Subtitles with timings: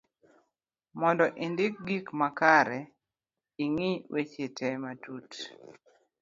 [0.99, 5.29] mondo indik gik makare,i ng'i weche te matut